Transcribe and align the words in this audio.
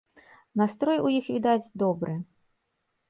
Настрой 0.61 0.97
у 1.07 1.13
іх, 1.17 1.29
відаць, 1.35 1.71
добры. 1.83 2.13